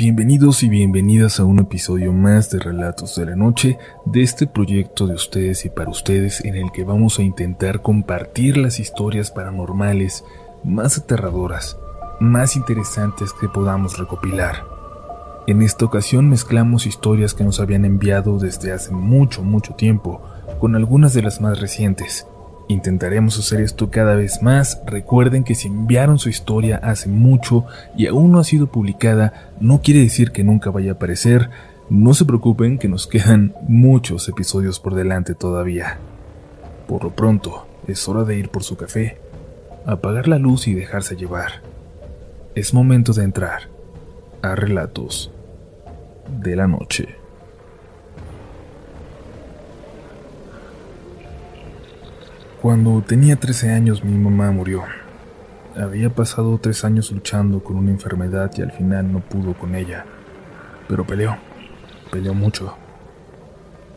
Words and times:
Bienvenidos 0.00 0.62
y 0.62 0.70
bienvenidas 0.70 1.40
a 1.40 1.44
un 1.44 1.58
episodio 1.58 2.14
más 2.14 2.48
de 2.48 2.58
Relatos 2.58 3.16
de 3.16 3.26
la 3.26 3.36
Noche 3.36 3.76
de 4.06 4.22
este 4.22 4.46
proyecto 4.46 5.06
de 5.06 5.12
ustedes 5.12 5.66
y 5.66 5.68
para 5.68 5.90
ustedes 5.90 6.42
en 6.42 6.56
el 6.56 6.72
que 6.72 6.84
vamos 6.84 7.18
a 7.18 7.22
intentar 7.22 7.82
compartir 7.82 8.56
las 8.56 8.80
historias 8.80 9.30
paranormales 9.30 10.24
más 10.64 10.96
aterradoras, 10.96 11.76
más 12.18 12.56
interesantes 12.56 13.34
que 13.34 13.50
podamos 13.50 13.98
recopilar. 13.98 14.64
En 15.46 15.60
esta 15.60 15.84
ocasión 15.84 16.30
mezclamos 16.30 16.86
historias 16.86 17.34
que 17.34 17.44
nos 17.44 17.60
habían 17.60 17.84
enviado 17.84 18.38
desde 18.38 18.72
hace 18.72 18.92
mucho, 18.92 19.42
mucho 19.42 19.74
tiempo 19.74 20.22
con 20.60 20.76
algunas 20.76 21.12
de 21.12 21.20
las 21.20 21.42
más 21.42 21.60
recientes 21.60 22.26
Intentaremos 22.70 23.36
hacer 23.36 23.62
esto 23.62 23.90
cada 23.90 24.14
vez 24.14 24.42
más. 24.42 24.80
Recuerden 24.86 25.42
que 25.42 25.56
si 25.56 25.66
enviaron 25.66 26.20
su 26.20 26.28
historia 26.28 26.76
hace 26.76 27.08
mucho 27.08 27.64
y 27.96 28.06
aún 28.06 28.30
no 28.30 28.38
ha 28.38 28.44
sido 28.44 28.68
publicada, 28.68 29.50
no 29.58 29.82
quiere 29.82 29.98
decir 29.98 30.30
que 30.30 30.44
nunca 30.44 30.70
vaya 30.70 30.92
a 30.92 30.94
aparecer. 30.94 31.50
No 31.88 32.14
se 32.14 32.24
preocupen 32.24 32.78
que 32.78 32.86
nos 32.86 33.08
quedan 33.08 33.56
muchos 33.66 34.28
episodios 34.28 34.78
por 34.78 34.94
delante 34.94 35.34
todavía. 35.34 35.98
Por 36.86 37.02
lo 37.02 37.10
pronto, 37.10 37.66
es 37.88 38.08
hora 38.08 38.22
de 38.22 38.38
ir 38.38 38.50
por 38.50 38.62
su 38.62 38.76
café, 38.76 39.18
apagar 39.84 40.28
la 40.28 40.38
luz 40.38 40.68
y 40.68 40.74
dejarse 40.74 41.16
llevar. 41.16 41.62
Es 42.54 42.72
momento 42.72 43.12
de 43.14 43.24
entrar 43.24 43.62
a 44.42 44.54
relatos 44.54 45.32
de 46.40 46.54
la 46.54 46.68
noche. 46.68 47.19
Cuando 52.60 53.00
tenía 53.00 53.36
13 53.36 53.70
años 53.70 54.04
mi 54.04 54.18
mamá 54.18 54.50
murió. 54.50 54.82
Había 55.74 56.10
pasado 56.10 56.58
tres 56.58 56.84
años 56.84 57.10
luchando 57.10 57.64
con 57.64 57.76
una 57.76 57.90
enfermedad 57.90 58.50
y 58.54 58.60
al 58.60 58.70
final 58.70 59.10
no 59.10 59.20
pudo 59.20 59.54
con 59.54 59.74
ella. 59.74 60.04
Pero 60.86 61.06
peleó, 61.06 61.38
peleó 62.10 62.34
mucho. 62.34 62.74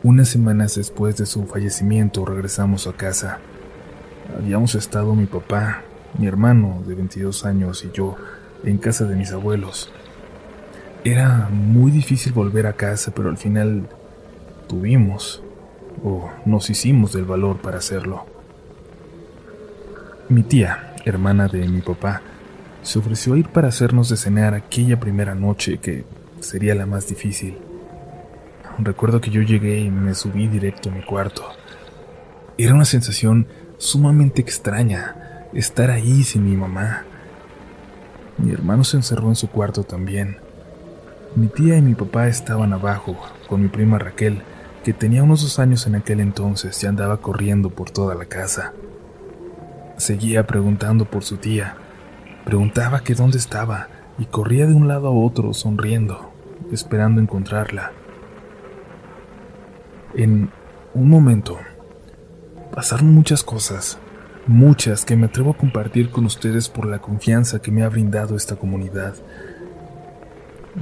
Unas 0.01 0.29
semanas 0.29 0.75
después 0.75 1.17
de 1.17 1.25
su 1.25 1.45
fallecimiento 1.45 2.23
regresamos 2.23 2.87
a 2.87 2.93
casa. 2.93 3.39
Habíamos 4.37 4.75
estado 4.75 5.13
mi 5.13 5.25
papá, 5.25 5.81
mi 6.17 6.27
hermano 6.27 6.83
de 6.87 6.95
22 6.95 7.43
años 7.45 7.83
y 7.83 7.91
yo 7.91 8.15
en 8.63 8.77
casa 8.77 9.03
de 9.03 9.17
mis 9.17 9.33
abuelos. 9.33 9.91
Era 11.03 11.49
muy 11.51 11.91
difícil 11.91 12.31
volver 12.31 12.67
a 12.67 12.77
casa, 12.77 13.11
pero 13.13 13.27
al 13.27 13.37
final 13.37 13.89
tuvimos, 14.69 15.43
o 16.01 16.29
nos 16.45 16.69
hicimos 16.69 17.11
del 17.11 17.25
valor 17.25 17.57
para 17.57 17.79
hacerlo. 17.79 18.32
Mi 20.29 20.41
tía, 20.41 20.93
hermana 21.03 21.49
de 21.49 21.67
mi 21.67 21.81
papá, 21.81 22.21
se 22.81 22.97
ofreció 22.97 23.33
a 23.33 23.37
ir 23.37 23.49
para 23.49 23.67
hacernos 23.67 24.07
de 24.07 24.15
cenar 24.15 24.53
aquella 24.53 24.97
primera 24.97 25.35
noche 25.35 25.79
que 25.79 26.05
sería 26.39 26.75
la 26.75 26.85
más 26.85 27.07
difícil. 27.07 27.57
Recuerdo 28.79 29.19
que 29.19 29.31
yo 29.31 29.41
llegué 29.41 29.79
y 29.79 29.91
me 29.91 30.15
subí 30.15 30.47
directo 30.47 30.89
a 30.89 30.93
mi 30.93 31.03
cuarto. 31.03 31.43
Era 32.57 32.73
una 32.73 32.85
sensación 32.85 33.47
sumamente 33.77 34.41
extraña 34.41 35.47
estar 35.53 35.91
ahí 35.91 36.23
sin 36.23 36.45
mi 36.45 36.55
mamá. 36.55 37.03
Mi 38.37 38.53
hermano 38.53 38.85
se 38.85 38.95
encerró 38.95 39.27
en 39.27 39.35
su 39.35 39.49
cuarto 39.49 39.83
también. 39.83 40.37
Mi 41.35 41.47
tía 41.47 41.77
y 41.77 41.81
mi 41.81 41.95
papá 41.95 42.27
estaban 42.29 42.71
abajo 42.71 43.17
con 43.49 43.61
mi 43.61 43.67
prima 43.67 43.99
Raquel, 43.99 44.41
que 44.85 44.93
tenía 44.93 45.21
unos 45.21 45.41
dos 45.41 45.59
años 45.59 45.85
en 45.85 45.95
aquel 45.95 46.21
entonces 46.21 46.81
y 46.81 46.87
andaba 46.87 47.17
corriendo 47.17 47.69
por 47.69 47.91
toda 47.91 48.15
la 48.15 48.25
casa. 48.25 48.71
Seguía 49.97 50.47
preguntando 50.47 51.05
por 51.05 51.23
su 51.23 51.37
tía. 51.37 51.75
Preguntaba 52.45 53.01
que 53.03 53.13
dónde 53.13 53.37
estaba 53.37 53.89
y 54.17 54.25
corría 54.25 54.65
de 54.65 54.73
un 54.73 54.87
lado 54.87 55.07
a 55.07 55.11
otro 55.11 55.53
sonriendo, 55.53 56.31
esperando 56.71 57.21
encontrarla. 57.21 57.91
En 60.15 60.49
un 60.93 61.09
momento 61.09 61.59
pasaron 62.73 63.13
muchas 63.13 63.43
cosas, 63.43 63.99
muchas 64.47 65.05
que 65.05 65.15
me 65.15 65.27
atrevo 65.27 65.51
a 65.51 65.57
compartir 65.57 66.09
con 66.09 66.25
ustedes 66.25 66.69
por 66.69 66.87
la 66.87 66.99
confianza 66.99 67.61
que 67.61 67.71
me 67.71 67.83
ha 67.83 67.89
brindado 67.89 68.35
esta 68.35 68.55
comunidad. 68.55 69.13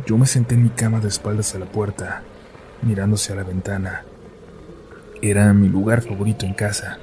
Yo 0.06 0.18
me 0.18 0.26
senté 0.26 0.56
en 0.56 0.64
mi 0.64 0.70
cama 0.70 1.02
de 1.02 1.10
espaldas 1.10 1.54
a 1.54 1.60
la 1.60 1.66
puerta, 1.66 2.24
mirándose 2.82 3.34
a 3.34 3.36
la 3.36 3.44
ventana. 3.44 4.04
Era 5.22 5.54
mi 5.54 5.68
lugar 5.68 6.02
favorito 6.02 6.46
en 6.46 6.54
casa 6.54 6.98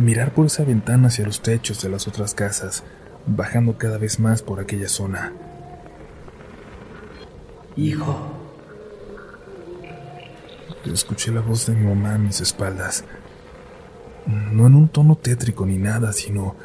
mirar 0.00 0.32
por 0.32 0.46
esa 0.46 0.64
ventana 0.64 1.08
hacia 1.08 1.26
los 1.26 1.42
techos 1.42 1.82
de 1.82 1.88
las 1.88 2.08
otras 2.08 2.34
casas, 2.34 2.82
bajando 3.26 3.78
cada 3.78 3.98
vez 3.98 4.18
más 4.18 4.42
por 4.42 4.60
aquella 4.60 4.88
zona. 4.88 5.32
Hijo. 7.76 8.32
Escuché 10.84 11.30
la 11.30 11.40
voz 11.40 11.66
de 11.66 11.74
mi 11.74 11.86
mamá 11.86 12.14
a 12.14 12.18
mis 12.18 12.40
espaldas. 12.40 13.04
No 14.26 14.66
en 14.66 14.74
un 14.74 14.88
tono 14.88 15.16
tétrico 15.16 15.66
ni 15.66 15.76
nada, 15.76 16.12
sino 16.12 16.56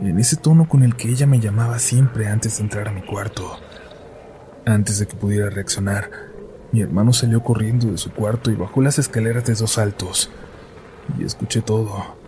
en 0.00 0.18
ese 0.18 0.36
tono 0.36 0.68
con 0.68 0.82
el 0.82 0.96
que 0.96 1.08
ella 1.08 1.26
me 1.26 1.40
llamaba 1.40 1.78
siempre 1.78 2.26
antes 2.26 2.56
de 2.56 2.64
entrar 2.64 2.88
a 2.88 2.92
mi 2.92 3.02
cuarto. 3.02 3.58
Antes 4.66 4.98
de 4.98 5.06
que 5.06 5.16
pudiera 5.16 5.50
reaccionar, 5.50 6.10
mi 6.72 6.80
hermano 6.80 7.12
salió 7.12 7.42
corriendo 7.42 7.88
de 7.88 7.98
su 7.98 8.12
cuarto 8.12 8.50
y 8.50 8.56
bajó 8.56 8.80
las 8.82 8.98
escaleras 8.98 9.44
de 9.44 9.54
dos 9.54 9.72
saltos. 9.72 10.30
Y 11.18 11.24
escuché 11.24 11.60
todo. 11.60 12.21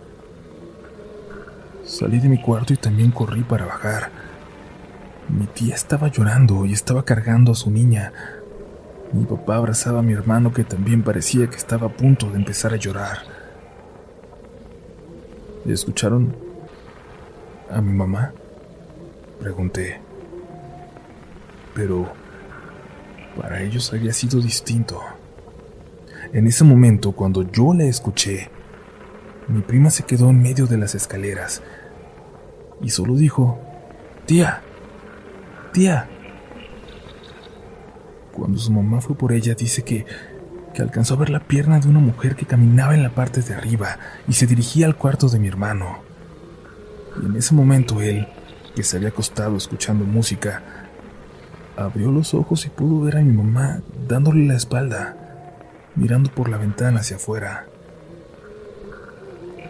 Salí 1.85 2.19
de 2.19 2.29
mi 2.29 2.41
cuarto 2.41 2.73
y 2.73 2.77
también 2.77 3.11
corrí 3.11 3.43
para 3.43 3.65
bajar. 3.65 4.09
Mi 5.29 5.45
tía 5.45 5.75
estaba 5.75 6.07
llorando 6.07 6.65
y 6.65 6.73
estaba 6.73 7.05
cargando 7.05 7.51
a 7.51 7.55
su 7.55 7.69
niña. 7.69 8.11
Mi 9.13 9.23
papá 9.25 9.57
abrazaba 9.57 9.99
a 9.99 10.03
mi 10.03 10.13
hermano 10.13 10.51
que 10.51 10.63
también 10.63 11.03
parecía 11.03 11.47
que 11.47 11.57
estaba 11.57 11.87
a 11.87 11.93
punto 11.93 12.31
de 12.31 12.37
empezar 12.37 12.73
a 12.73 12.77
llorar. 12.77 13.19
¿Escucharon 15.67 16.35
a 17.69 17.81
mi 17.81 17.93
mamá? 17.93 18.33
Pregunté. 19.39 19.99
Pero 21.75 22.11
para 23.39 23.61
ellos 23.61 23.93
había 23.93 24.11
sido 24.11 24.41
distinto. 24.41 25.01
En 26.33 26.47
ese 26.47 26.63
momento, 26.63 27.11
cuando 27.11 27.43
yo 27.43 27.75
la 27.75 27.83
escuché, 27.83 28.49
mi 29.47 29.61
prima 29.61 29.89
se 29.89 30.03
quedó 30.03 30.29
en 30.29 30.41
medio 30.41 30.65
de 30.65 30.77
las 30.77 30.95
escaleras 30.95 31.61
y 32.81 32.89
solo 32.89 33.15
dijo, 33.15 33.59
tía, 34.25 34.61
tía. 35.71 36.09
Cuando 38.31 38.57
su 38.57 38.71
mamá 38.71 39.01
fue 39.01 39.15
por 39.15 39.31
ella, 39.31 39.55
dice 39.55 39.83
que, 39.83 40.05
que 40.73 40.81
alcanzó 40.81 41.13
a 41.13 41.17
ver 41.17 41.29
la 41.29 41.39
pierna 41.39 41.79
de 41.79 41.87
una 41.87 41.99
mujer 41.99 42.35
que 42.35 42.45
caminaba 42.45 42.95
en 42.95 43.03
la 43.03 43.15
parte 43.15 43.41
de 43.41 43.53
arriba 43.53 43.97
y 44.27 44.33
se 44.33 44.47
dirigía 44.47 44.87
al 44.87 44.97
cuarto 44.97 45.29
de 45.29 45.39
mi 45.39 45.47
hermano. 45.47 45.99
Y 47.21 47.25
en 47.25 47.35
ese 47.35 47.53
momento 47.53 48.01
él, 48.01 48.27
que 48.75 48.83
se 48.83 48.97
había 48.97 49.09
acostado 49.09 49.55
escuchando 49.55 50.03
música, 50.05 50.63
abrió 51.77 52.11
los 52.11 52.33
ojos 52.33 52.65
y 52.65 52.69
pudo 52.69 53.05
ver 53.05 53.17
a 53.17 53.21
mi 53.21 53.31
mamá 53.31 53.81
dándole 54.07 54.45
la 54.45 54.55
espalda, 54.55 55.15
mirando 55.95 56.29
por 56.29 56.49
la 56.49 56.57
ventana 56.57 56.99
hacia 56.99 57.15
afuera. 57.15 57.67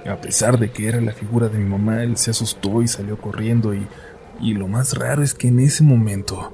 A 0.08 0.18
pesar 0.18 0.60
de 0.60 0.70
que 0.70 0.88
era 0.88 1.02
la 1.02 1.14
figura 1.14 1.50
de 1.50 1.58
mi 1.58 1.66
mamá, 1.66 2.04
él 2.04 2.18
se 2.18 2.30
asustó 2.32 2.84
y 2.84 2.88
salió 2.88 3.18
corriendo 3.18 3.74
y, 3.74 3.88
y 4.40 4.54
lo 4.54 4.68
más 4.68 4.98
raro 4.98 5.24
es 5.24 5.34
que 5.34 5.48
en 5.48 5.60
ese 5.60 5.84
momento, 5.84 6.54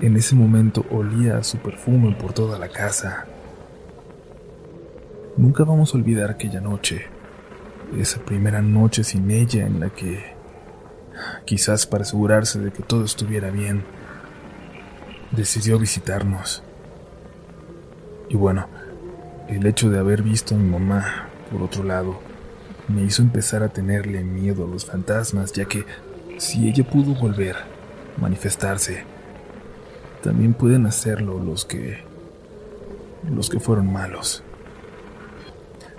en 0.00 0.16
ese 0.16 0.34
momento 0.34 0.84
olía 0.90 1.42
su 1.42 1.56
perfume 1.58 2.14
por 2.14 2.34
toda 2.34 2.58
la 2.58 2.68
casa. 2.68 3.26
Nunca 5.38 5.64
vamos 5.64 5.94
a 5.94 5.98
olvidar 5.98 6.30
aquella 6.30 6.60
noche, 6.60 7.06
esa 7.96 8.20
primera 8.20 8.60
noche 8.60 9.02
sin 9.02 9.30
ella 9.30 9.66
en 9.66 9.80
la 9.80 9.88
que, 9.88 10.34
quizás 11.46 11.86
para 11.86 12.02
asegurarse 12.02 12.58
de 12.58 12.70
que 12.70 12.82
todo 12.82 13.04
estuviera 13.04 13.50
bien, 13.50 13.82
decidió 15.30 15.78
visitarnos. 15.78 16.62
Y 18.28 18.36
bueno, 18.36 18.66
el 19.48 19.64
hecho 19.64 19.88
de 19.88 19.98
haber 19.98 20.22
visto 20.22 20.54
a 20.54 20.58
mi 20.58 20.68
mamá 20.68 21.27
por 21.50 21.62
otro 21.62 21.84
lado, 21.84 22.20
me 22.88 23.02
hizo 23.02 23.22
empezar 23.22 23.62
a 23.62 23.68
tenerle 23.68 24.24
miedo 24.24 24.64
a 24.64 24.68
los 24.68 24.84
fantasmas, 24.84 25.52
ya 25.52 25.64
que 25.64 25.84
si 26.38 26.68
ella 26.68 26.84
pudo 26.84 27.14
volver, 27.14 27.56
manifestarse, 28.16 29.04
también 30.22 30.54
pueden 30.54 30.86
hacerlo 30.86 31.38
los 31.38 31.64
que 31.64 32.06
los 33.30 33.50
que 33.50 33.60
fueron 33.60 33.92
malos. 33.92 34.42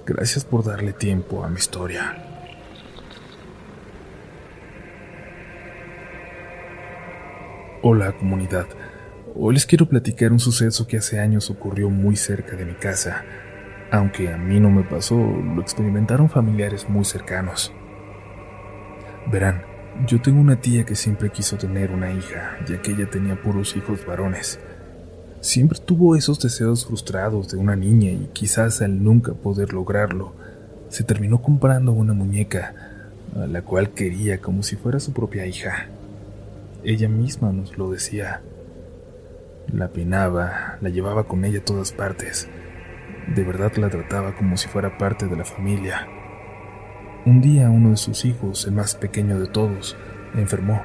Gracias 0.05 0.43
por 0.45 0.63
darle 0.63 0.93
tiempo 0.93 1.43
a 1.43 1.49
mi 1.49 1.57
historia. 1.57 2.25
Hola 7.81 8.11
comunidad, 8.17 8.67
hoy 9.35 9.53
les 9.53 9.65
quiero 9.65 9.87
platicar 9.87 10.31
un 10.31 10.39
suceso 10.39 10.85
que 10.85 10.97
hace 10.97 11.19
años 11.19 11.49
ocurrió 11.49 11.89
muy 11.89 12.17
cerca 12.17 12.57
de 12.57 12.65
mi 12.65 12.73
casa 12.73 13.23
aunque 13.91 14.31
a 14.31 14.37
mí 14.37 14.59
no 14.59 14.69
me 14.69 14.83
pasó, 14.83 15.15
lo 15.17 15.61
experimentaron 15.61 16.29
familiares 16.29 16.87
muy 16.89 17.05
cercanos. 17.05 17.73
Verán, 19.31 19.63
Yo 20.07 20.21
tengo 20.21 20.39
una 20.39 20.61
tía 20.61 20.85
que 20.85 20.95
siempre 20.95 21.29
quiso 21.29 21.57
tener 21.57 21.91
una 21.91 22.13
hija, 22.13 22.57
ya 22.67 22.81
que 22.81 22.91
ella 22.91 23.09
tenía 23.09 23.41
puros 23.41 23.75
hijos 23.75 24.05
varones. 24.05 24.59
Siempre 25.41 25.79
tuvo 25.79 26.15
esos 26.15 26.39
deseos 26.39 26.85
frustrados 26.85 27.49
de 27.49 27.57
una 27.57 27.75
niña 27.75 28.11
y 28.11 28.29
quizás 28.31 28.81
al 28.81 29.03
nunca 29.03 29.33
poder 29.33 29.73
lograrlo, 29.73 30.33
se 30.89 31.03
terminó 31.03 31.41
comprando 31.41 31.91
una 31.91 32.13
muñeca, 32.13 32.73
a 33.35 33.45
la 33.47 33.61
cual 33.61 33.91
quería 33.91 34.39
como 34.39 34.63
si 34.63 34.75
fuera 34.75 34.99
su 34.99 35.11
propia 35.11 35.45
hija. 35.45 35.87
Ella 36.83 37.09
misma 37.09 37.51
nos 37.51 37.77
lo 37.77 37.91
decía. 37.91 38.41
La 39.71 39.89
peinaba, 39.89 40.77
la 40.81 40.89
llevaba 40.89 41.25
con 41.25 41.45
ella 41.45 41.59
a 41.59 41.65
todas 41.65 41.91
partes. 41.91 42.47
De 43.27 43.43
verdad 43.43 43.75
la 43.75 43.89
trataba 43.89 44.35
como 44.35 44.57
si 44.57 44.67
fuera 44.67 44.97
parte 44.97 45.27
de 45.27 45.35
la 45.35 45.45
familia. 45.45 46.07
Un 47.25 47.41
día 47.41 47.69
uno 47.69 47.91
de 47.91 47.97
sus 47.97 48.25
hijos, 48.25 48.65
el 48.65 48.71
más 48.71 48.95
pequeño 48.95 49.39
de 49.39 49.47
todos, 49.47 49.97
enfermó, 50.35 50.83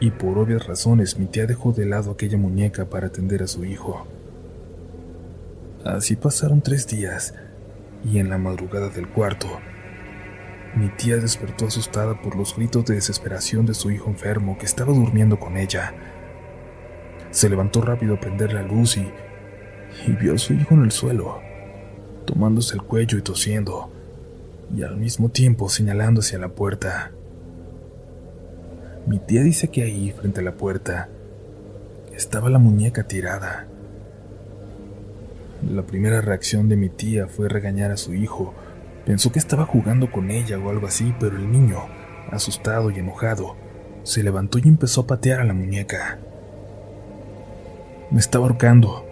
y 0.00 0.10
por 0.10 0.38
obvias 0.38 0.66
razones 0.66 1.18
mi 1.18 1.26
tía 1.26 1.46
dejó 1.46 1.72
de 1.72 1.86
lado 1.86 2.10
aquella 2.10 2.38
muñeca 2.38 2.86
para 2.86 3.08
atender 3.08 3.42
a 3.42 3.46
su 3.46 3.64
hijo. 3.64 4.06
Así 5.84 6.16
pasaron 6.16 6.62
tres 6.62 6.86
días, 6.86 7.34
y 8.04 8.18
en 8.18 8.30
la 8.30 8.38
madrugada 8.38 8.88
del 8.88 9.08
cuarto, 9.08 9.48
mi 10.74 10.88
tía 10.88 11.16
despertó 11.16 11.66
asustada 11.66 12.20
por 12.20 12.36
los 12.36 12.54
gritos 12.54 12.84
de 12.84 12.94
desesperación 12.94 13.66
de 13.66 13.74
su 13.74 13.90
hijo 13.90 14.10
enfermo 14.10 14.58
que 14.58 14.66
estaba 14.66 14.92
durmiendo 14.92 15.38
con 15.38 15.56
ella. 15.56 15.94
Se 17.30 17.48
levantó 17.48 17.80
rápido 17.80 18.14
a 18.14 18.20
prender 18.20 18.52
la 18.52 18.62
luz 18.62 18.96
y, 18.96 19.10
y 20.06 20.12
vio 20.12 20.34
a 20.34 20.38
su 20.38 20.54
hijo 20.54 20.74
en 20.74 20.84
el 20.84 20.92
suelo, 20.92 21.40
tomándose 22.28 22.74
el 22.74 22.82
cuello 22.82 23.16
y 23.16 23.22
tosiendo 23.22 23.90
y 24.76 24.82
al 24.82 24.98
mismo 24.98 25.30
tiempo 25.30 25.68
señalando 25.70 26.20
hacia 26.20 26.38
la 26.38 26.48
puerta. 26.48 27.10
Mi 29.06 29.18
tía 29.18 29.42
dice 29.42 29.68
que 29.68 29.82
ahí, 29.82 30.12
frente 30.12 30.40
a 30.40 30.44
la 30.44 30.52
puerta, 30.52 31.08
estaba 32.14 32.50
la 32.50 32.58
muñeca 32.58 33.04
tirada. 33.04 33.66
La 35.66 35.82
primera 35.82 36.20
reacción 36.20 36.68
de 36.68 36.76
mi 36.76 36.90
tía 36.90 37.26
fue 37.26 37.48
regañar 37.48 37.90
a 37.90 37.96
su 37.96 38.12
hijo. 38.12 38.52
Pensó 39.06 39.32
que 39.32 39.38
estaba 39.38 39.64
jugando 39.64 40.12
con 40.12 40.30
ella 40.30 40.58
o 40.58 40.68
algo 40.68 40.86
así, 40.86 41.14
pero 41.18 41.36
el 41.36 41.50
niño, 41.50 41.78
asustado 42.30 42.90
y 42.90 42.98
enojado, 42.98 43.56
se 44.02 44.22
levantó 44.22 44.58
y 44.58 44.68
empezó 44.68 45.02
a 45.02 45.06
patear 45.06 45.40
a 45.40 45.44
la 45.44 45.54
muñeca. 45.54 46.18
Me 48.10 48.20
estaba 48.20 48.44
ahorcando. 48.44 49.06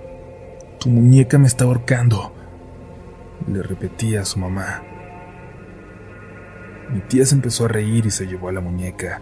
Tu 0.79 0.91
muñeca 0.91 1.39
me 1.39 1.47
está 1.47 1.65
ahorcando. 1.65 2.36
Le 3.50 3.62
repetía 3.62 4.23
a 4.23 4.25
su 4.25 4.38
mamá. 4.38 4.83
Mi 6.93 7.00
tía 7.00 7.27
se 7.27 7.35
empezó 7.35 7.65
a 7.65 7.69
reír 7.69 8.06
y 8.06 8.11
se 8.11 8.27
llevó 8.27 8.49
a 8.49 8.53
la 8.53 8.61
muñeca. 8.61 9.21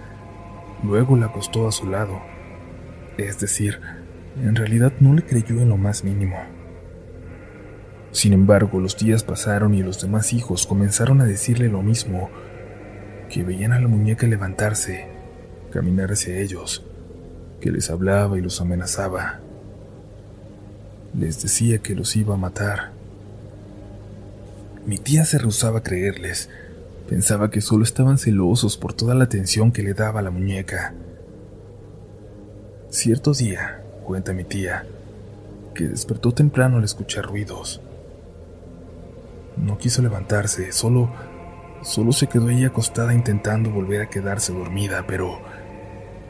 Luego 0.83 1.17
la 1.17 1.27
acostó 1.27 1.67
a 1.67 1.73
su 1.73 1.89
lado. 1.89 2.21
Es 3.17 3.41
decir, 3.41 3.81
en 4.43 4.57
realidad 4.57 4.93
no 5.01 5.15
le 5.15 5.23
creyó 5.23 5.61
en 5.61 5.69
lo 5.69 5.77
más 5.77 6.05
mínimo. 6.05 6.37
Sin 8.11 8.33
embargo, 8.33 8.81
los 8.81 8.97
días 8.97 9.25
pasaron 9.25 9.75
y 9.75 9.83
los 9.83 10.01
demás 10.01 10.33
hijos 10.33 10.67
comenzaron 10.67 11.21
a 11.21 11.25
decirle 11.25 11.69
lo 11.69 11.83
mismo, 11.83 12.31
que 13.29 13.43
veían 13.43 13.73
a 13.73 13.81
la 13.81 13.89
muñeca 13.89 14.27
levantarse, 14.27 15.09
caminar 15.73 16.13
hacia 16.13 16.39
ellos, 16.39 16.87
que 17.61 17.73
les 17.73 17.91
hablaba 17.91 18.39
y 18.39 18.41
los 18.41 18.61
amenazaba. 18.61 19.41
Les 21.13 21.43
decía 21.43 21.79
que 21.79 21.95
los 21.95 22.15
iba 22.15 22.35
a 22.35 22.39
matar. 22.39 22.94
Mi 24.87 24.99
tía 24.99 25.25
se 25.25 25.39
rehusaba 25.39 25.79
a 25.79 25.83
creerles, 25.83 26.49
Pensaba 27.09 27.51
que 27.51 27.61
solo 27.61 27.85
estaban 27.85 28.17
celosos 28.17 28.79
por 28.79 28.95
toda 28.95 29.15
la 29.15 29.25
atención 29.25 29.73
que 29.73 29.83
le 29.83 29.93
daba 29.93 30.23
la 30.23 30.31
muñeca. 30.31 30.95
Cierto 32.89 33.35
día, 33.35 33.83
cuenta 34.05 34.33
mi 34.33 34.45
tía, 34.45 34.87
que 35.75 35.89
despertó 35.89 36.33
temprano 36.33 36.79
al 36.79 36.85
escuchar 36.85 37.27
ruidos. 37.27 37.83
No 39.59 39.77
quiso 39.77 40.01
levantarse, 40.01 40.73
solo 40.73 41.13
solo 41.83 42.13
se 42.13 42.27
quedó 42.27 42.49
ahí 42.49 42.65
acostada 42.65 43.13
intentando 43.13 43.71
volver 43.71 44.01
a 44.01 44.09
quedarse 44.09 44.55
dormida, 44.55 45.05
pero 45.07 45.39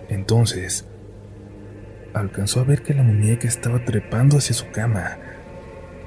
entonces 0.09 0.85
alcanzó 2.13 2.61
a 2.61 2.65
ver 2.65 2.83
que 2.83 2.95
la 2.95 3.05
muñeca 3.05 3.47
estaba 3.47 3.85
trepando 3.85 4.39
hacia 4.39 4.57
su 4.57 4.69
cama, 4.73 5.19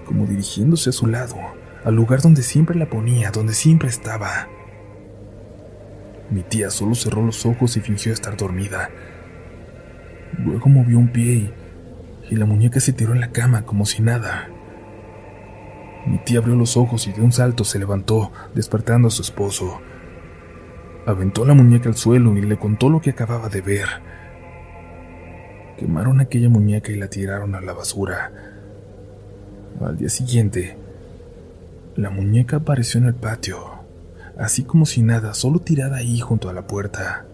como 0.05 0.25
dirigiéndose 0.25 0.89
a 0.89 0.93
su 0.93 1.07
lado, 1.07 1.37
al 1.83 1.95
lugar 1.95 2.21
donde 2.21 2.41
siempre 2.41 2.77
la 2.77 2.89
ponía, 2.89 3.31
donde 3.31 3.53
siempre 3.53 3.89
estaba. 3.89 4.47
Mi 6.29 6.43
tía 6.43 6.69
solo 6.69 6.95
cerró 6.95 7.25
los 7.25 7.45
ojos 7.45 7.77
y 7.77 7.81
fingió 7.81 8.11
estar 8.11 8.35
dormida. 8.35 8.89
Luego 10.37 10.69
movió 10.69 10.97
un 10.99 11.09
pie 11.09 11.53
y, 12.29 12.35
la 12.35 12.45
muñeca 12.45 12.79
se 12.79 12.91
tiró 12.91 13.13
en 13.13 13.21
la 13.21 13.31
cama 13.31 13.63
como 13.63 13.85
si 13.85 14.01
nada. 14.01 14.49
Mi 16.05 16.17
tía 16.19 16.39
abrió 16.39 16.55
los 16.55 16.75
ojos 16.75 17.07
y 17.07 17.13
de 17.13 17.21
un 17.21 17.31
salto 17.31 17.63
se 17.63 17.79
levantó, 17.79 18.31
despertando 18.53 19.07
a 19.07 19.11
su 19.11 19.21
esposo. 19.21 19.81
Aventó 21.05 21.45
la 21.45 21.53
muñeca 21.53 21.87
al 21.87 21.95
suelo 21.95 22.37
y 22.37 22.41
le 22.41 22.57
contó 22.57 22.89
lo 22.89 22.99
que 22.99 23.11
acababa 23.11 23.47
de 23.47 23.61
ver. 23.61 23.87
Quemaron 25.77 26.19
aquella 26.19 26.49
muñeca 26.49 26.91
y 26.91 26.95
la 26.95 27.07
tiraron 27.07 27.55
a 27.55 27.61
la 27.61 27.71
basura. 27.71 28.31
Al 29.79 29.95
día 29.95 30.09
siguiente, 30.09 30.75
la 31.97 32.09
muñeca 32.09 32.57
apareció 32.57 33.01
en 33.01 33.07
el 33.07 33.15
patio 33.15 33.77
así 34.37 34.63
como 34.63 34.85
si 34.85 35.01
nada, 35.01 35.33
solo 35.33 35.59
tirada 35.59 35.97
ahí 35.97 36.19
junto 36.19 36.49
a 36.49 36.53
la 36.53 36.67
puerta. 36.67 37.25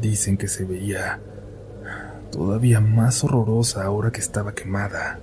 Dicen 0.00 0.36
que 0.36 0.48
se 0.48 0.64
veía 0.64 1.18
todavía 2.30 2.80
más 2.80 3.24
horrorosa 3.24 3.84
ahora 3.84 4.10
que 4.10 4.20
estaba 4.20 4.54
quemada. 4.54 5.18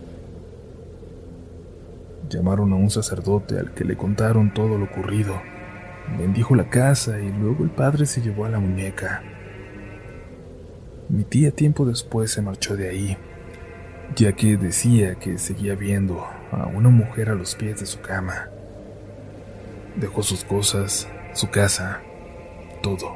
Llamaron 2.30 2.72
a 2.74 2.76
un 2.76 2.90
sacerdote 2.90 3.60
al 3.60 3.74
que 3.74 3.84
le 3.84 3.98
contaron 3.98 4.54
todo 4.54 4.78
lo 4.78 4.86
ocurrido. 4.86 5.42
Bendijo 6.18 6.56
la 6.56 6.70
casa 6.70 7.20
y 7.20 7.32
luego 7.32 7.64
el 7.64 7.70
padre 7.70 8.06
se 8.06 8.22
llevó 8.22 8.46
a 8.46 8.50
la 8.50 8.60
muñeca. 8.60 9.22
Mi 11.10 11.24
tía 11.24 11.52
tiempo 11.52 11.86
después 11.86 12.32
se 12.32 12.42
marchó 12.42 12.78
de 12.78 12.90
ahí, 12.90 13.18
ya 14.16 14.32
que 14.34 14.56
decía 14.56 15.16
que 15.16 15.38
seguía 15.38 15.76
viendo 15.76 16.26
a 16.52 16.68
una 16.68 16.90
mujer 16.90 17.30
a 17.30 17.36
los 17.36 17.56
pies 17.56 17.80
de 17.80 17.86
su 17.86 18.02
cama. 18.02 18.50
Dejó 19.96 20.24
sus 20.24 20.44
cosas, 20.44 21.08
su 21.34 21.50
casa, 21.50 22.02
todo. 22.82 23.16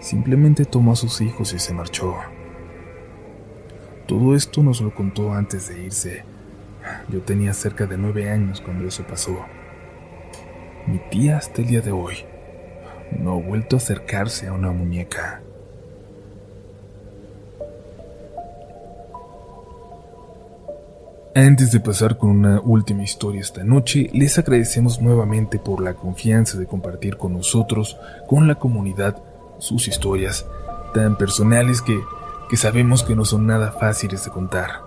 Simplemente 0.00 0.64
tomó 0.64 0.92
a 0.92 0.96
sus 0.96 1.20
hijos 1.20 1.52
y 1.52 1.58
se 1.58 1.72
marchó. 1.72 2.16
Todo 4.06 4.36
esto 4.36 4.62
nos 4.62 4.80
lo 4.80 4.94
contó 4.94 5.32
antes 5.32 5.68
de 5.68 5.82
irse. 5.82 6.24
Yo 7.08 7.22
tenía 7.22 7.52
cerca 7.52 7.86
de 7.86 7.98
nueve 7.98 8.30
años 8.30 8.60
cuando 8.60 8.86
eso 8.86 9.04
pasó. 9.04 9.44
Mi 10.86 10.98
tía 11.10 11.38
hasta 11.38 11.62
el 11.62 11.68
día 11.68 11.80
de 11.80 11.90
hoy 11.90 12.24
no 13.18 13.32
ha 13.32 13.42
vuelto 13.42 13.76
a 13.76 13.78
acercarse 13.78 14.46
a 14.46 14.52
una 14.52 14.70
muñeca. 14.70 15.42
Antes 21.36 21.70
de 21.70 21.80
pasar 21.80 22.16
con 22.16 22.30
una 22.30 22.62
última 22.62 23.02
historia 23.02 23.42
esta 23.42 23.62
noche, 23.62 24.08
les 24.14 24.38
agradecemos 24.38 25.02
nuevamente 25.02 25.58
por 25.58 25.82
la 25.82 25.92
confianza 25.92 26.56
de 26.56 26.64
compartir 26.66 27.18
con 27.18 27.34
nosotros, 27.34 27.98
con 28.26 28.48
la 28.48 28.54
comunidad, 28.54 29.22
sus 29.58 29.86
historias, 29.86 30.46
tan 30.94 31.18
personales 31.18 31.82
que, 31.82 32.00
que 32.48 32.56
sabemos 32.56 33.02
que 33.02 33.14
no 33.14 33.26
son 33.26 33.46
nada 33.46 33.72
fáciles 33.72 34.24
de 34.24 34.30
contar. 34.30 34.80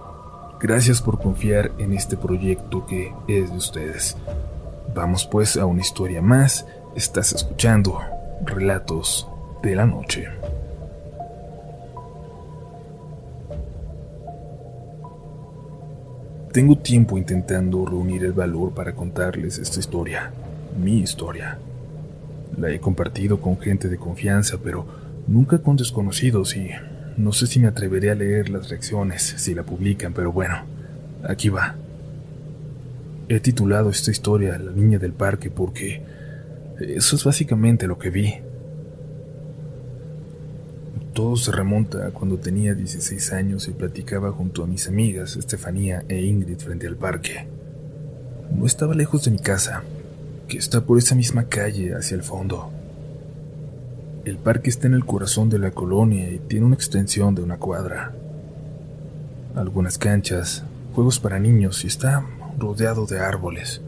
Gracias 0.59 1.03
por 1.03 1.21
confiar 1.21 1.69
en 1.77 1.93
este 1.93 2.17
proyecto 2.17 2.83
que 2.87 3.13
es 3.27 3.51
de 3.51 3.55
ustedes. 3.55 4.17
Vamos 4.95 5.27
pues 5.27 5.55
a 5.55 5.67
una 5.67 5.81
historia 5.81 6.23
más. 6.23 6.65
Estás 6.95 7.31
escuchando 7.31 7.99
Relatos 8.43 9.27
de 9.61 9.75
la 9.75 9.85
Noche. 9.85 10.38
Tengo 16.51 16.75
tiempo 16.79 17.15
intentando 17.19 17.85
reunir 17.85 18.23
el 18.23 18.33
valor 18.33 18.73
para 18.73 18.95
contarles 18.95 19.59
esta 19.59 19.79
historia, 19.79 20.31
mi 20.81 20.99
historia. 20.99 21.59
La 22.57 22.71
he 22.71 22.79
compartido 22.79 23.39
con 23.39 23.59
gente 23.59 23.87
de 23.87 23.97
confianza, 23.97 24.57
pero 24.63 24.87
nunca 25.27 25.59
con 25.59 25.77
desconocidos 25.77 26.55
y 26.55 26.69
no 27.17 27.33
sé 27.33 27.45
si 27.45 27.59
me 27.59 27.67
atreveré 27.67 28.09
a 28.09 28.15
leer 28.15 28.49
las 28.49 28.67
reacciones 28.67 29.21
si 29.37 29.53
la 29.53 29.61
publican, 29.61 30.13
pero 30.13 30.31
bueno, 30.31 30.63
aquí 31.23 31.49
va. 31.49 31.75
He 33.27 33.39
titulado 33.39 33.91
esta 33.91 34.09
historia 34.09 34.57
La 34.57 34.71
niña 34.71 34.97
del 34.97 35.13
parque 35.13 35.51
porque 35.51 36.01
eso 36.79 37.15
es 37.15 37.23
básicamente 37.23 37.85
lo 37.85 37.99
que 37.99 38.09
vi. 38.09 38.33
Todo 41.19 41.35
se 41.35 41.51
remonta 41.51 42.07
a 42.07 42.11
cuando 42.11 42.37
tenía 42.37 42.73
16 42.73 43.33
años 43.33 43.67
y 43.67 43.71
platicaba 43.71 44.31
junto 44.31 44.63
a 44.63 44.67
mis 44.67 44.87
amigas 44.87 45.35
Estefanía 45.35 46.05
e 46.07 46.21
Ingrid 46.21 46.59
frente 46.59 46.87
al 46.87 46.95
parque. 46.95 47.45
No 48.55 48.65
estaba 48.65 48.95
lejos 48.95 49.25
de 49.25 49.31
mi 49.31 49.39
casa, 49.39 49.83
que 50.47 50.57
está 50.57 50.79
por 50.79 50.97
esa 50.97 51.15
misma 51.15 51.43
calle 51.49 51.93
hacia 51.93 52.15
el 52.15 52.23
fondo. 52.23 52.71
El 54.23 54.37
parque 54.37 54.69
está 54.69 54.87
en 54.87 54.93
el 54.93 55.03
corazón 55.03 55.49
de 55.49 55.59
la 55.59 55.71
colonia 55.71 56.31
y 56.31 56.39
tiene 56.39 56.67
una 56.67 56.75
extensión 56.75 57.35
de 57.35 57.41
una 57.41 57.57
cuadra. 57.57 58.13
Algunas 59.55 59.97
canchas, 59.97 60.63
juegos 60.95 61.19
para 61.19 61.37
niños 61.37 61.83
y 61.83 61.87
está 61.87 62.25
rodeado 62.57 63.05
de 63.05 63.19
árboles. 63.19 63.81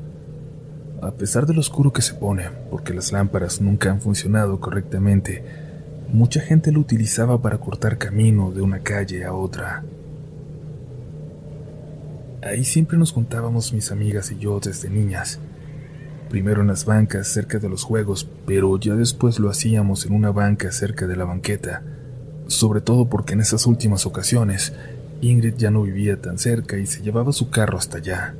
A 1.01 1.11
pesar 1.11 1.45
de 1.45 1.53
lo 1.53 1.61
oscuro 1.61 1.93
que 1.93 2.01
se 2.01 2.13
pone, 2.13 2.49
porque 2.69 2.93
las 2.93 3.13
lámparas 3.13 3.61
nunca 3.61 3.89
han 3.89 4.01
funcionado 4.01 4.59
correctamente, 4.59 5.70
mucha 6.13 6.41
gente 6.41 6.71
lo 6.71 6.79
utilizaba 6.79 7.41
para 7.41 7.57
cortar 7.57 7.97
camino 7.97 8.51
de 8.51 8.61
una 8.61 8.79
calle 8.79 9.23
a 9.23 9.33
otra. 9.33 9.83
Ahí 12.43 12.63
siempre 12.63 12.97
nos 12.97 13.13
contábamos 13.13 13.71
mis 13.71 13.91
amigas 13.91 14.31
y 14.31 14.37
yo 14.37 14.59
desde 14.59 14.89
niñas. 14.89 15.39
Primero 16.29 16.61
en 16.61 16.67
las 16.67 16.85
bancas 16.85 17.27
cerca 17.27 17.59
de 17.59 17.69
los 17.69 17.83
juegos, 17.83 18.27
pero 18.45 18.77
ya 18.79 18.95
después 18.95 19.39
lo 19.39 19.49
hacíamos 19.49 20.05
en 20.05 20.13
una 20.13 20.31
banca 20.31 20.71
cerca 20.71 21.07
de 21.07 21.15
la 21.15 21.25
banqueta, 21.25 21.83
sobre 22.47 22.81
todo 22.81 23.09
porque 23.09 23.33
en 23.33 23.41
esas 23.41 23.65
últimas 23.65 24.05
ocasiones 24.05 24.73
Ingrid 25.21 25.55
ya 25.55 25.71
no 25.71 25.83
vivía 25.83 26.19
tan 26.19 26.39
cerca 26.39 26.77
y 26.77 26.87
se 26.87 27.01
llevaba 27.01 27.31
su 27.31 27.49
carro 27.49 27.77
hasta 27.77 27.99
allá. 27.99 28.33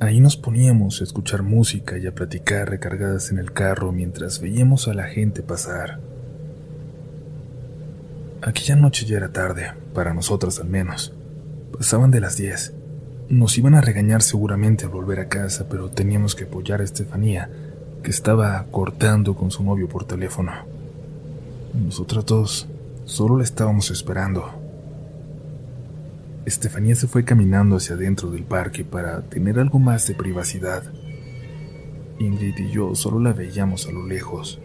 Ahí 0.00 0.18
nos 0.18 0.36
poníamos 0.36 1.00
a 1.00 1.04
escuchar 1.04 1.42
música 1.42 1.98
y 1.98 2.06
a 2.06 2.14
platicar 2.14 2.68
recargadas 2.68 3.30
en 3.30 3.38
el 3.38 3.52
carro 3.52 3.92
mientras 3.92 4.40
veíamos 4.40 4.88
a 4.88 4.94
la 4.94 5.04
gente 5.04 5.42
pasar. 5.42 6.09
Aquella 8.42 8.74
noche 8.74 9.04
ya 9.04 9.18
era 9.18 9.32
tarde, 9.32 9.72
para 9.92 10.14
nosotras 10.14 10.60
al 10.60 10.68
menos. 10.68 11.12
Pasaban 11.76 12.10
de 12.10 12.20
las 12.20 12.38
10. 12.38 12.72
Nos 13.28 13.58
iban 13.58 13.74
a 13.74 13.82
regañar 13.82 14.22
seguramente 14.22 14.86
al 14.86 14.90
volver 14.90 15.20
a 15.20 15.28
casa, 15.28 15.66
pero 15.68 15.90
teníamos 15.90 16.34
que 16.34 16.44
apoyar 16.44 16.80
a 16.80 16.84
Estefanía, 16.84 17.50
que 18.02 18.10
estaba 18.10 18.64
cortando 18.70 19.34
con 19.34 19.50
su 19.50 19.62
novio 19.62 19.88
por 19.88 20.04
teléfono. 20.04 20.52
Nosotras 21.74 22.24
dos 22.24 22.68
solo 23.04 23.36
la 23.36 23.44
estábamos 23.44 23.90
esperando. 23.90 24.50
Estefanía 26.46 26.94
se 26.94 27.08
fue 27.08 27.24
caminando 27.24 27.76
hacia 27.76 27.94
adentro 27.94 28.30
del 28.30 28.44
parque 28.44 28.84
para 28.84 29.20
tener 29.20 29.58
algo 29.60 29.78
más 29.78 30.06
de 30.06 30.14
privacidad. 30.14 30.82
Ingrid 32.18 32.58
y 32.58 32.70
yo 32.70 32.94
solo 32.94 33.20
la 33.20 33.34
veíamos 33.34 33.86
a 33.86 33.92
lo 33.92 34.06
lejos. 34.06 34.58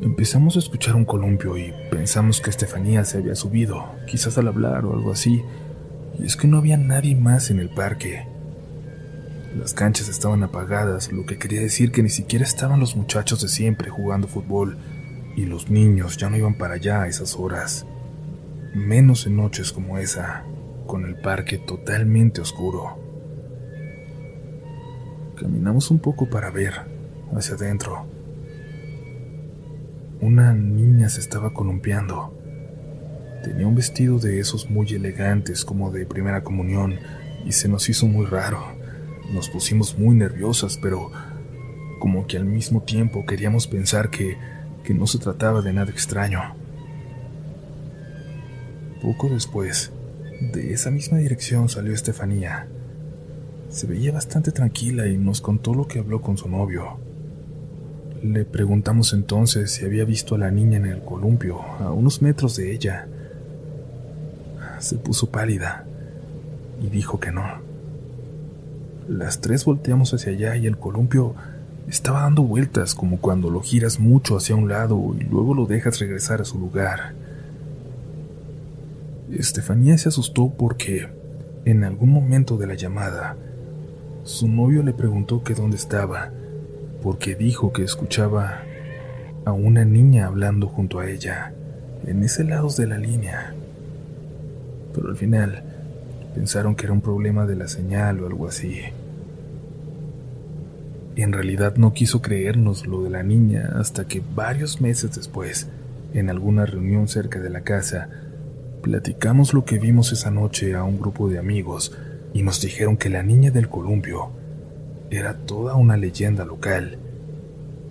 Empezamos 0.00 0.54
a 0.54 0.60
escuchar 0.60 0.94
un 0.94 1.04
columpio 1.04 1.56
y 1.56 1.74
pensamos 1.90 2.40
que 2.40 2.50
Estefanía 2.50 3.04
se 3.04 3.18
había 3.18 3.34
subido, 3.34 3.84
quizás 4.06 4.38
al 4.38 4.46
hablar 4.46 4.84
o 4.84 4.92
algo 4.92 5.10
así, 5.10 5.42
y 6.20 6.24
es 6.24 6.36
que 6.36 6.46
no 6.46 6.58
había 6.58 6.76
nadie 6.76 7.16
más 7.16 7.50
en 7.50 7.58
el 7.58 7.68
parque. 7.68 8.24
Las 9.58 9.74
canchas 9.74 10.08
estaban 10.08 10.44
apagadas, 10.44 11.10
lo 11.10 11.26
que 11.26 11.36
quería 11.36 11.60
decir 11.60 11.90
que 11.90 12.04
ni 12.04 12.10
siquiera 12.10 12.44
estaban 12.44 12.78
los 12.78 12.94
muchachos 12.94 13.42
de 13.42 13.48
siempre 13.48 13.90
jugando 13.90 14.28
fútbol, 14.28 14.78
y 15.34 15.46
los 15.46 15.68
niños 15.68 16.16
ya 16.16 16.30
no 16.30 16.36
iban 16.36 16.56
para 16.56 16.74
allá 16.74 17.02
a 17.02 17.08
esas 17.08 17.34
horas. 17.34 17.84
Menos 18.74 19.26
en 19.26 19.36
noches 19.36 19.72
como 19.72 19.98
esa, 19.98 20.44
con 20.86 21.06
el 21.06 21.16
parque 21.16 21.58
totalmente 21.58 22.40
oscuro. 22.40 22.98
Caminamos 25.34 25.90
un 25.90 25.98
poco 25.98 26.30
para 26.30 26.50
ver 26.50 26.86
hacia 27.32 27.56
adentro 27.56 28.17
una 30.20 30.52
niña 30.52 31.08
se 31.08 31.20
estaba 31.20 31.52
columpiando. 31.54 32.34
Tenía 33.44 33.66
un 33.66 33.74
vestido 33.74 34.18
de 34.18 34.40
esos 34.40 34.68
muy 34.68 34.92
elegantes 34.92 35.64
como 35.64 35.90
de 35.90 36.06
primera 36.06 36.42
comunión 36.42 36.96
y 37.44 37.52
se 37.52 37.68
nos 37.68 37.88
hizo 37.88 38.06
muy 38.06 38.26
raro. 38.26 38.60
Nos 39.32 39.48
pusimos 39.48 39.96
muy 39.98 40.16
nerviosas, 40.16 40.76
pero 40.76 41.10
como 42.00 42.26
que 42.26 42.36
al 42.36 42.44
mismo 42.44 42.82
tiempo 42.82 43.26
queríamos 43.26 43.66
pensar 43.66 44.10
que, 44.10 44.36
que 44.82 44.94
no 44.94 45.06
se 45.06 45.18
trataba 45.18 45.62
de 45.62 45.72
nada 45.72 45.90
extraño. 45.90 46.40
Poco 49.00 49.28
después, 49.28 49.92
de 50.52 50.72
esa 50.72 50.90
misma 50.90 51.18
dirección 51.18 51.68
salió 51.68 51.92
Estefanía. 51.92 52.66
Se 53.68 53.86
veía 53.86 54.12
bastante 54.12 54.50
tranquila 54.50 55.06
y 55.06 55.16
nos 55.16 55.40
contó 55.40 55.74
lo 55.74 55.86
que 55.86 56.00
habló 56.00 56.20
con 56.20 56.36
su 56.36 56.48
novio. 56.48 56.98
Le 58.22 58.44
preguntamos 58.44 59.12
entonces 59.12 59.70
si 59.70 59.84
había 59.84 60.04
visto 60.04 60.34
a 60.34 60.38
la 60.38 60.50
niña 60.50 60.78
en 60.78 60.86
el 60.86 61.02
columpio, 61.02 61.60
a 61.78 61.92
unos 61.92 62.20
metros 62.20 62.56
de 62.56 62.72
ella. 62.72 63.06
Se 64.80 64.96
puso 64.96 65.30
pálida 65.30 65.84
y 66.82 66.88
dijo 66.88 67.20
que 67.20 67.30
no. 67.30 67.44
Las 69.08 69.40
tres 69.40 69.64
volteamos 69.64 70.12
hacia 70.14 70.32
allá 70.32 70.56
y 70.56 70.66
el 70.66 70.78
columpio 70.78 71.34
estaba 71.88 72.22
dando 72.22 72.42
vueltas 72.42 72.94
como 72.94 73.20
cuando 73.20 73.50
lo 73.50 73.60
giras 73.60 74.00
mucho 74.00 74.36
hacia 74.36 74.56
un 74.56 74.68
lado 74.68 75.14
y 75.18 75.22
luego 75.22 75.54
lo 75.54 75.66
dejas 75.66 76.00
regresar 76.00 76.40
a 76.40 76.44
su 76.44 76.58
lugar. 76.58 77.14
Estefanía 79.30 79.96
se 79.96 80.08
asustó 80.08 80.50
porque, 80.50 81.08
en 81.64 81.84
algún 81.84 82.10
momento 82.10 82.56
de 82.56 82.66
la 82.66 82.74
llamada, 82.74 83.36
su 84.24 84.48
novio 84.48 84.82
le 84.82 84.92
preguntó 84.92 85.44
que 85.44 85.54
dónde 85.54 85.76
estaba 85.76 86.30
porque 87.02 87.34
dijo 87.34 87.72
que 87.72 87.84
escuchaba 87.84 88.62
a 89.44 89.52
una 89.52 89.84
niña 89.84 90.26
hablando 90.26 90.66
junto 90.66 90.98
a 90.98 91.08
ella, 91.08 91.52
en 92.06 92.22
ese 92.22 92.44
lado 92.44 92.68
de 92.70 92.86
la 92.86 92.98
línea. 92.98 93.54
Pero 94.94 95.08
al 95.08 95.16
final 95.16 95.62
pensaron 96.34 96.74
que 96.74 96.86
era 96.86 96.92
un 96.92 97.00
problema 97.00 97.46
de 97.46 97.56
la 97.56 97.68
señal 97.68 98.20
o 98.20 98.26
algo 98.26 98.48
así. 98.48 98.80
En 101.16 101.32
realidad 101.32 101.76
no 101.76 101.92
quiso 101.92 102.22
creernos 102.22 102.86
lo 102.86 103.02
de 103.02 103.10
la 103.10 103.22
niña 103.22 103.72
hasta 103.74 104.06
que 104.06 104.22
varios 104.34 104.80
meses 104.80 105.14
después, 105.16 105.68
en 106.14 106.30
alguna 106.30 106.64
reunión 106.64 107.08
cerca 107.08 107.40
de 107.40 107.50
la 107.50 107.62
casa, 107.62 108.08
platicamos 108.82 109.52
lo 109.52 109.64
que 109.64 109.78
vimos 109.78 110.12
esa 110.12 110.30
noche 110.30 110.74
a 110.74 110.84
un 110.84 110.98
grupo 110.98 111.28
de 111.28 111.38
amigos 111.38 111.92
y 112.32 112.42
nos 112.42 112.60
dijeron 112.60 112.96
que 112.96 113.08
la 113.08 113.22
niña 113.22 113.50
del 113.50 113.68
columpio 113.68 114.30
era 115.10 115.34
toda 115.34 115.74
una 115.74 115.96
leyenda 115.96 116.44
local, 116.44 116.98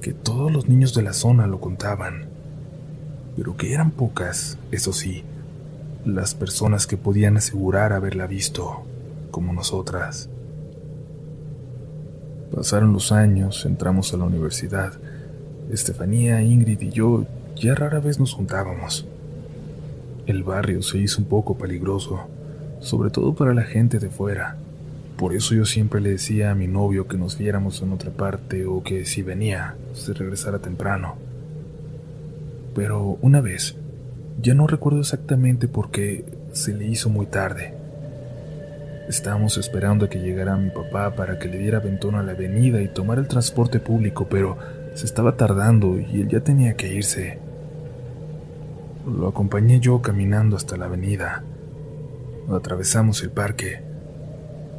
que 0.01 0.13
todos 0.13 0.51
los 0.51 0.67
niños 0.69 0.93
de 0.93 1.01
la 1.01 1.13
zona 1.13 1.47
lo 1.47 1.59
contaban, 1.59 2.27
pero 3.35 3.57
que 3.57 3.73
eran 3.73 3.91
pocas, 3.91 4.57
eso 4.71 4.93
sí, 4.93 5.23
las 6.05 6.35
personas 6.35 6.87
que 6.87 6.97
podían 6.97 7.37
asegurar 7.37 7.93
haberla 7.93 8.27
visto, 8.27 8.83
como 9.31 9.53
nosotras. 9.53 10.29
Pasaron 12.53 12.93
los 12.93 13.11
años, 13.11 13.65
entramos 13.65 14.13
a 14.13 14.17
la 14.17 14.23
universidad. 14.23 14.93
Estefanía, 15.69 16.41
Ingrid 16.41 16.81
y 16.81 16.89
yo 16.91 17.25
ya 17.55 17.75
rara 17.75 17.99
vez 17.99 18.19
nos 18.19 18.33
juntábamos. 18.33 19.05
El 20.25 20.43
barrio 20.43 20.81
se 20.81 20.97
hizo 20.97 21.21
un 21.21 21.27
poco 21.27 21.57
peligroso, 21.57 22.21
sobre 22.79 23.09
todo 23.09 23.33
para 23.33 23.53
la 23.53 23.63
gente 23.63 23.99
de 23.99 24.09
fuera. 24.09 24.57
Por 25.17 25.33
eso 25.33 25.55
yo 25.55 25.65
siempre 25.65 25.99
le 25.99 26.11
decía 26.11 26.51
a 26.51 26.55
mi 26.55 26.67
novio 26.67 27.07
que 27.07 27.17
nos 27.17 27.39
viéramos 27.39 27.81
en 27.81 27.91
otra 27.91 28.11
parte 28.11 28.67
o 28.67 28.83
que 28.83 29.03
si 29.03 29.23
venía, 29.23 29.75
se 29.93 30.13
regresara 30.13 30.59
temprano. 30.59 31.15
Pero 32.75 33.17
una 33.21 33.41
vez, 33.41 33.75
ya 34.39 34.53
no 34.53 34.67
recuerdo 34.67 34.99
exactamente 34.99 35.67
por 35.67 35.89
qué 35.89 36.23
se 36.51 36.75
le 36.75 36.85
hizo 36.85 37.09
muy 37.09 37.25
tarde. 37.25 37.73
Estábamos 39.09 39.57
esperando 39.57 40.05
a 40.05 40.09
que 40.09 40.19
llegara 40.19 40.55
mi 40.55 40.69
papá 40.69 41.15
para 41.15 41.39
que 41.39 41.47
le 41.47 41.57
diera 41.57 41.79
ventón 41.79 42.13
a 42.13 42.21
la 42.21 42.33
avenida 42.33 42.79
y 42.83 42.87
tomar 42.87 43.17
el 43.17 43.27
transporte 43.27 43.79
público, 43.79 44.27
pero 44.29 44.57
se 44.93 45.07
estaba 45.07 45.35
tardando 45.35 45.97
y 45.99 46.21
él 46.21 46.27
ya 46.27 46.41
tenía 46.41 46.75
que 46.75 46.93
irse. 46.93 47.39
Lo 49.07 49.29
acompañé 49.29 49.79
yo 49.79 49.99
caminando 50.03 50.55
hasta 50.55 50.77
la 50.77 50.85
avenida. 50.85 51.43
Atravesamos 52.51 53.23
el 53.23 53.31
parque 53.31 53.86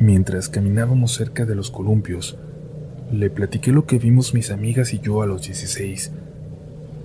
Mientras 0.01 0.49
caminábamos 0.49 1.13
cerca 1.15 1.45
de 1.45 1.57
los 1.57 1.73
columpios, 1.73 2.39
le 3.11 3.31
platiqué 3.31 3.73
lo 3.73 3.85
que 3.85 3.99
vimos 3.99 4.33
mis 4.33 4.53
amigas 4.53 4.95
y 4.95 5.01
yo 5.01 5.23
a 5.23 5.27
los 5.27 5.43
16, 5.43 6.13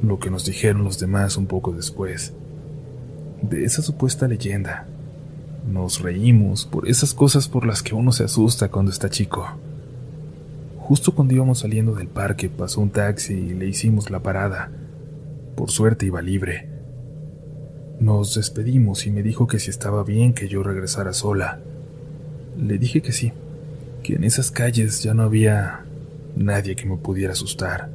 lo 0.03 0.19
que 0.19 0.29
nos 0.29 0.45
dijeron 0.45 0.83
los 0.83 1.00
demás 1.00 1.35
un 1.38 1.47
poco 1.47 1.71
después, 1.71 2.33
de 3.41 3.63
esa 3.63 3.81
supuesta 3.81 4.27
leyenda. 4.27 4.85
Nos 5.67 6.01
reímos 6.01 6.67
por 6.67 6.88
esas 6.88 7.15
cosas 7.15 7.47
por 7.47 7.65
las 7.65 7.81
que 7.81 7.95
uno 7.95 8.12
se 8.12 8.25
asusta 8.25 8.69
cuando 8.69 8.91
está 8.91 9.09
chico. 9.09 9.47
Justo 10.77 11.15
cuando 11.15 11.33
íbamos 11.33 11.59
saliendo 11.59 11.95
del 11.95 12.09
parque 12.09 12.47
pasó 12.47 12.79
un 12.81 12.91
taxi 12.91 13.33
y 13.33 13.53
le 13.55 13.67
hicimos 13.67 14.12
la 14.12 14.19
parada. 14.21 14.69
Por 15.55 15.71
suerte 15.71 16.05
iba 16.05 16.21
libre. 16.21 16.69
Nos 18.00 18.35
despedimos 18.35 19.07
y 19.07 19.12
me 19.12 19.23
dijo 19.23 19.47
que 19.47 19.57
si 19.57 19.71
estaba 19.71 20.03
bien 20.03 20.33
que 20.33 20.47
yo 20.47 20.62
regresara 20.62 21.13
sola 21.13 21.59
le 22.57 22.77
dije 22.77 23.01
que 23.01 23.12
sí, 23.12 23.31
que 24.03 24.15
en 24.15 24.24
esas 24.24 24.51
calles 24.51 25.01
ya 25.01 25.13
no 25.13 25.24
había 25.24 25.86
nadie 26.36 26.75
que 26.75 26.86
me 26.86 26.98
pudiera 26.98 27.33
asustar. 27.33 27.89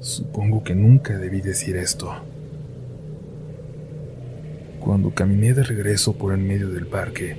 Supongo 0.00 0.62
que 0.62 0.74
nunca 0.74 1.16
debí 1.16 1.40
decir 1.40 1.76
esto. 1.76 2.12
Cuando 4.80 5.10
caminé 5.10 5.54
de 5.54 5.62
regreso 5.62 6.12
por 6.12 6.34
el 6.34 6.40
medio 6.40 6.68
del 6.68 6.86
parque, 6.86 7.36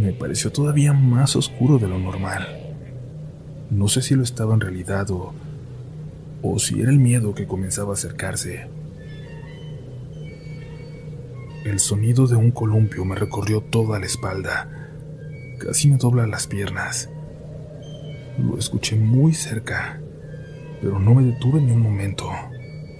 me 0.00 0.12
pareció 0.12 0.50
todavía 0.50 0.92
más 0.92 1.36
oscuro 1.36 1.78
de 1.78 1.88
lo 1.88 1.98
normal. 1.98 2.46
No 3.70 3.88
sé 3.88 4.02
si 4.02 4.14
lo 4.14 4.22
estaba 4.22 4.54
en 4.54 4.60
realidad 4.60 5.10
o, 5.10 5.32
o 6.42 6.58
si 6.58 6.80
era 6.80 6.90
el 6.90 6.98
miedo 6.98 7.34
que 7.34 7.46
comenzaba 7.46 7.90
a 7.90 7.94
acercarse. 7.94 8.66
El 11.68 11.80
sonido 11.80 12.26
de 12.26 12.34
un 12.34 12.50
columpio 12.50 13.04
me 13.04 13.14
recorrió 13.14 13.60
toda 13.60 13.98
la 13.98 14.06
espalda, 14.06 14.70
casi 15.58 15.90
me 15.90 15.98
dobla 15.98 16.26
las 16.26 16.46
piernas. 16.46 17.10
Lo 18.38 18.56
escuché 18.56 18.96
muy 18.96 19.34
cerca, 19.34 20.00
pero 20.80 20.98
no 20.98 21.14
me 21.14 21.24
detuve 21.24 21.60
ni 21.60 21.72
un 21.72 21.82
momento. 21.82 22.30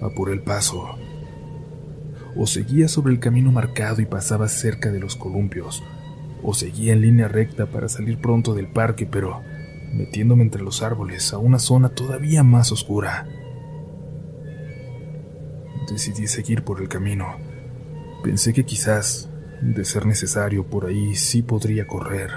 Apuré 0.03 0.35
el 0.35 0.43
paso. 0.43 0.87
O 2.37 2.47
seguía 2.47 2.89
sobre 2.89 3.15
el 3.15 3.21
camino 3.21 3.51
marcado 3.51 4.03
y 4.03 4.05
pasaba 4.05 4.49
cerca 4.49 4.93
de 4.93 5.01
los 5.01 5.17
columpios, 5.17 5.83
o 6.43 6.53
seguía 6.53 6.93
en 6.93 7.01
línea 7.01 7.27
recta 7.27 7.71
para 7.71 7.89
salir 7.89 8.21
pronto 8.21 8.53
del 8.53 8.69
parque, 8.69 9.07
pero 9.07 9.41
metiéndome 9.95 10.43
entre 10.43 10.63
los 10.63 10.83
árboles 10.83 11.33
a 11.33 11.39
una 11.39 11.59
zona 11.59 11.89
todavía 11.89 12.43
más 12.43 12.71
oscura. 12.71 13.27
Decidí 15.91 16.27
seguir 16.27 16.65
por 16.65 16.83
el 16.83 16.89
camino. 16.91 17.48
Pensé 18.23 18.53
que 18.53 18.65
quizás, 18.65 19.29
de 19.61 19.85
ser 19.85 20.07
necesario, 20.07 20.65
por 20.65 20.87
ahí 20.87 21.15
sí 21.15 21.43
podría 21.43 21.87
correr. 21.87 22.31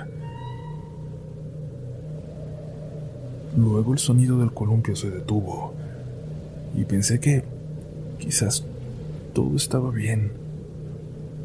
Luego 3.57 3.93
el 3.93 3.99
sonido 3.99 4.37
del 4.37 4.53
columpio 4.53 4.95
se 4.95 5.09
detuvo 5.09 5.73
y 6.75 6.85
pensé 6.85 7.19
que 7.19 7.43
quizás 8.19 8.63
todo 9.33 9.55
estaba 9.55 9.91
bien. 9.91 10.31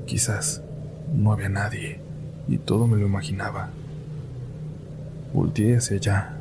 Quizás 0.07 0.63
no 1.15 1.33
había 1.33 1.49
nadie 1.49 1.99
y 2.47 2.59
todo 2.59 2.87
me 2.87 2.97
lo 2.97 3.07
imaginaba. 3.07 3.71
Volteé 5.33 5.77
hacia 5.77 5.97
allá. 5.97 6.37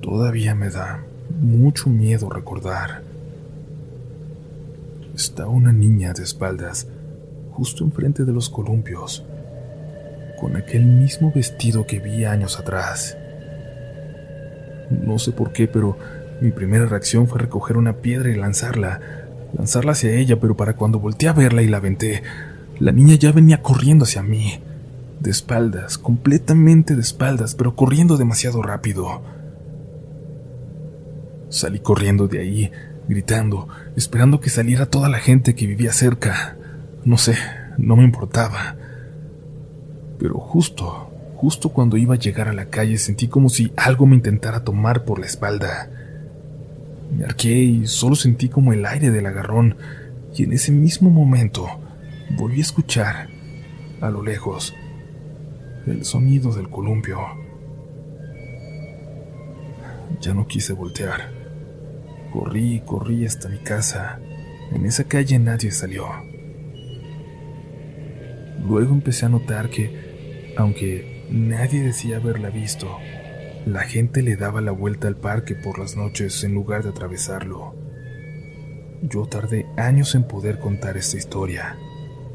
Todavía 0.00 0.54
me 0.54 0.70
da 0.70 1.04
mucho 1.40 1.88
miedo 1.88 2.30
recordar. 2.30 3.09
Estaba 5.20 5.50
una 5.50 5.70
niña 5.70 6.14
de 6.14 6.22
espaldas, 6.22 6.88
justo 7.50 7.84
enfrente 7.84 8.24
de 8.24 8.32
los 8.32 8.48
columpios, 8.48 9.22
con 10.40 10.56
aquel 10.56 10.86
mismo 10.86 11.30
vestido 11.30 11.86
que 11.86 12.00
vi 12.00 12.24
años 12.24 12.58
atrás. 12.58 13.18
No 14.90 15.18
sé 15.18 15.32
por 15.32 15.52
qué, 15.52 15.68
pero 15.68 15.98
mi 16.40 16.52
primera 16.52 16.86
reacción 16.86 17.28
fue 17.28 17.38
recoger 17.38 17.76
una 17.76 17.98
piedra 17.98 18.30
y 18.30 18.34
lanzarla, 18.34 18.98
lanzarla 19.52 19.92
hacia 19.92 20.10
ella, 20.12 20.40
pero 20.40 20.56
para 20.56 20.74
cuando 20.74 21.00
volteé 21.00 21.28
a 21.28 21.34
verla 21.34 21.60
y 21.60 21.68
la 21.68 21.76
aventé, 21.76 22.22
la 22.78 22.90
niña 22.90 23.16
ya 23.16 23.30
venía 23.30 23.60
corriendo 23.60 24.04
hacia 24.04 24.22
mí, 24.22 24.62
de 25.20 25.30
espaldas, 25.30 25.98
completamente 25.98 26.94
de 26.94 27.02
espaldas, 27.02 27.54
pero 27.54 27.76
corriendo 27.76 28.16
demasiado 28.16 28.62
rápido. 28.62 29.20
Salí 31.50 31.80
corriendo 31.80 32.26
de 32.26 32.38
ahí, 32.38 32.72
gritando, 33.10 33.66
esperando 33.96 34.38
que 34.38 34.50
saliera 34.50 34.86
toda 34.86 35.08
la 35.08 35.18
gente 35.18 35.56
que 35.56 35.66
vivía 35.66 35.92
cerca. 35.92 36.56
No 37.04 37.18
sé, 37.18 37.34
no 37.76 37.96
me 37.96 38.04
importaba. 38.04 38.76
Pero 40.18 40.38
justo, 40.38 41.10
justo 41.34 41.70
cuando 41.70 41.96
iba 41.96 42.14
a 42.14 42.18
llegar 42.18 42.48
a 42.48 42.52
la 42.52 42.66
calle 42.66 42.98
sentí 42.98 43.26
como 43.26 43.48
si 43.48 43.72
algo 43.76 44.06
me 44.06 44.14
intentara 44.14 44.62
tomar 44.62 45.04
por 45.04 45.18
la 45.18 45.26
espalda. 45.26 45.90
Me 47.12 47.24
arqué 47.24 47.52
y 47.52 47.88
solo 47.88 48.14
sentí 48.14 48.48
como 48.48 48.72
el 48.72 48.86
aire 48.86 49.10
del 49.10 49.26
agarrón, 49.26 49.76
y 50.36 50.44
en 50.44 50.52
ese 50.52 50.70
mismo 50.70 51.10
momento 51.10 51.66
volví 52.38 52.58
a 52.58 52.60
escuchar, 52.60 53.28
a 54.00 54.08
lo 54.08 54.22
lejos, 54.22 54.72
el 55.84 56.04
sonido 56.04 56.52
del 56.52 56.70
columpio. 56.70 57.18
Ya 60.20 60.32
no 60.32 60.46
quise 60.46 60.72
voltear. 60.74 61.39
Corrí 62.32 62.76
y 62.76 62.80
corrí 62.80 63.26
hasta 63.26 63.48
mi 63.48 63.58
casa. 63.58 64.20
En 64.72 64.86
esa 64.86 65.04
calle 65.04 65.38
nadie 65.38 65.70
salió. 65.70 66.06
Luego 68.66 68.94
empecé 68.94 69.26
a 69.26 69.30
notar 69.30 69.70
que, 69.70 70.54
aunque 70.56 71.26
nadie 71.30 71.82
decía 71.82 72.16
haberla 72.16 72.50
visto, 72.50 72.98
la 73.66 73.80
gente 73.80 74.22
le 74.22 74.36
daba 74.36 74.60
la 74.60 74.72
vuelta 74.72 75.08
al 75.08 75.16
parque 75.16 75.54
por 75.54 75.78
las 75.78 75.96
noches 75.96 76.44
en 76.44 76.54
lugar 76.54 76.82
de 76.82 76.90
atravesarlo. 76.90 77.74
Yo 79.02 79.26
tardé 79.26 79.66
años 79.76 80.14
en 80.14 80.24
poder 80.24 80.58
contar 80.58 80.96
esta 80.96 81.16
historia. 81.16 81.76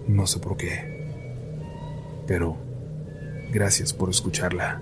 No 0.07 0.27
sé 0.27 0.39
por 0.39 0.57
qué. 0.57 1.05
Pero 2.27 2.57
gracias 3.51 3.93
por 3.93 4.09
escucharla. 4.09 4.81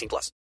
18 0.00 0.08
plus. 0.08 0.32